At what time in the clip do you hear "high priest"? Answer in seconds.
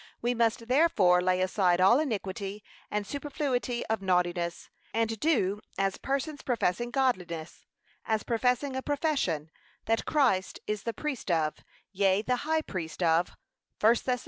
12.37-13.03